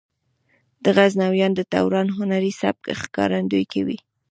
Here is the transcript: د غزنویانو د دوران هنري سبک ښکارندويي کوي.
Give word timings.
د 0.83 0.85
غزنویانو 0.97 1.55
د 1.57 1.61
دوران 1.73 2.07
هنري 2.17 2.51
سبک 2.61 2.85
ښکارندويي 3.01 3.65
کوي. 3.73 3.97